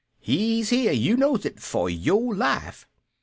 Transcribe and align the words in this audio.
He's 0.19 0.71
here, 0.71 0.91
you 0.93 1.15
knows 1.15 1.45
it, 1.45 1.59
for 1.59 1.87
your 1.87 2.33
life. 2.33 2.87